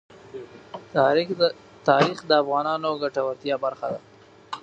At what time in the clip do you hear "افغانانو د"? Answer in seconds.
2.41-2.99